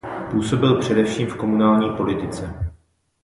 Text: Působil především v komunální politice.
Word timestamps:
Působil 0.31 0.79
především 0.79 1.27
v 1.27 1.37
komunální 1.37 1.89
politice. 1.97 2.71